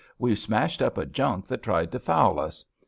* 0.11 0.17
WeVe 0.19 0.39
smashed 0.39 0.81
up 0.81 0.97
a 0.97 1.05
junk 1.05 1.45
that 1.45 1.61
tried 1.61 1.91
to 1.91 1.99
foul 1.99 2.39
us. 2.39 2.65